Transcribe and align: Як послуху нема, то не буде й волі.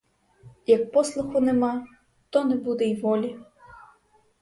Як 0.69 0.87
послуху 0.91 1.39
нема, 1.41 1.85
то 2.29 2.43
не 2.45 2.55
буде 2.55 2.85
й 2.85 2.95
волі. 3.01 3.39